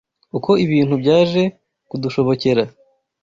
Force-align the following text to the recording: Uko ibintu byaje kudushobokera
Uko 0.37 0.51
ibintu 0.65 0.95
byaje 1.01 1.41
kudushobokera 1.89 2.63